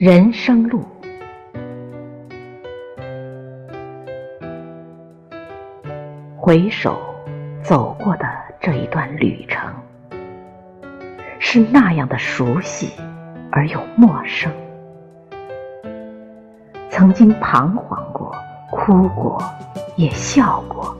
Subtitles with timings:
[0.00, 0.82] 人生路，
[6.38, 6.98] 回首
[7.62, 8.24] 走过的
[8.58, 9.70] 这一段旅程，
[11.38, 12.94] 是那样的熟悉
[13.52, 14.50] 而又陌生。
[16.88, 18.34] 曾经彷徨过、
[18.70, 19.38] 哭过，
[19.96, 20.96] 也笑过，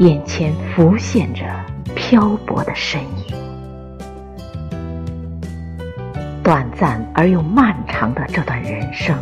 [0.00, 1.44] 眼前浮现着
[1.94, 3.55] 漂泊的身影。
[6.46, 9.18] 短暂而又漫长的这段人生，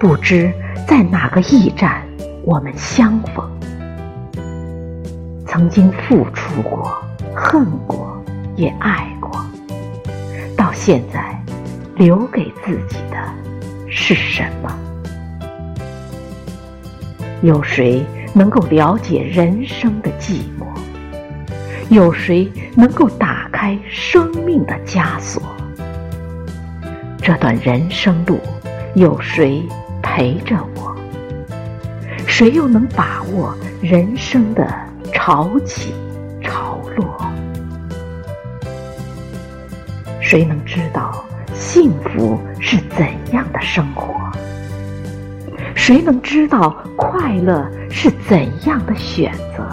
[0.00, 0.50] 不知
[0.86, 2.02] 在哪个驿站
[2.46, 3.46] 我们相逢。
[5.46, 6.90] 曾经付出过、
[7.36, 8.18] 恨过、
[8.56, 9.44] 也爱过，
[10.56, 11.38] 到现在，
[11.96, 13.22] 留给自己的
[13.86, 14.74] 是什么？
[17.42, 20.64] 有谁能够了解人生的寂寞？
[21.90, 25.42] 有谁能够打开生命的枷锁？
[27.28, 28.40] 这段人生路，
[28.94, 29.62] 有谁
[30.02, 30.96] 陪着我？
[32.26, 34.66] 谁又能把握人生的
[35.12, 35.92] 潮起
[36.42, 37.30] 潮落？
[40.22, 44.14] 谁能知道幸福是怎样的生活？
[45.74, 49.68] 谁能知道快乐是怎样的选择？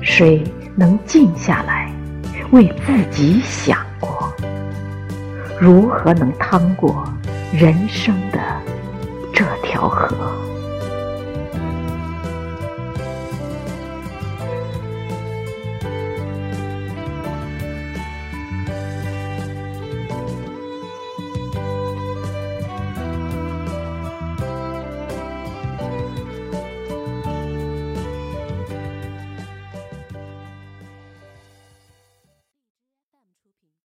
[0.00, 0.40] 谁
[0.76, 1.92] 能静下来
[2.52, 4.09] 为自己想过？
[5.60, 7.06] 如何能趟过
[7.52, 8.38] 人生的
[9.30, 10.49] 这条河？